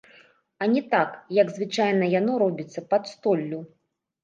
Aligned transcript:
А 0.61 0.67
не 0.71 0.81
так, 0.93 1.09
як 1.41 1.51
звычайна 1.59 2.09
яно 2.19 2.41
робіцца 2.45 2.87
пад 2.95 3.03
столлю. 3.13 3.65